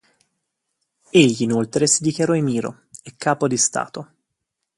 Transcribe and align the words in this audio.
Egli 1.11 1.43
inoltre 1.43 1.85
si 1.85 2.01
dichiarò 2.01 2.33
"Emiro" 2.33 2.85
e 3.03 3.13
capo 3.17 3.47
di 3.47 3.55
Stato. 3.55 4.13